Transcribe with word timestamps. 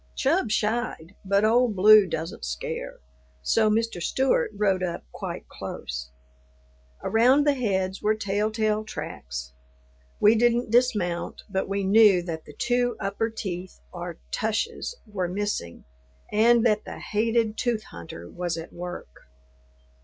Chub 0.15 0.49
shied, 0.49 1.13
but 1.23 1.45
Old 1.45 1.75
Blue 1.75 2.07
doesn't 2.07 2.43
scare, 2.43 2.97
so 3.43 3.69
Mr. 3.69 4.01
Stewart 4.01 4.49
rode 4.57 4.81
up 4.81 5.03
quite 5.11 5.47
close. 5.47 6.09
Around 7.03 7.45
the 7.45 7.53
heads 7.53 8.01
were 8.01 8.15
tell 8.15 8.49
tale 8.49 8.83
tracks. 8.83 9.53
We 10.19 10.33
didn't 10.33 10.71
dismount, 10.71 11.43
but 11.47 11.69
we 11.69 11.83
knew 11.83 12.23
that 12.23 12.45
the 12.45 12.55
two 12.57 12.95
upper 12.99 13.29
teeth 13.29 13.79
or 13.91 14.17
tushes 14.31 14.95
were 15.05 15.27
missing 15.27 15.83
and 16.31 16.65
that 16.65 16.83
the 16.83 16.97
hated 16.97 17.55
tooth 17.55 17.83
hunter 17.83 18.27
was 18.27 18.57
at 18.57 18.73
work. 18.73 19.27